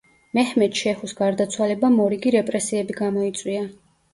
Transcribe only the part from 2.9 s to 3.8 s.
გამოიწვია.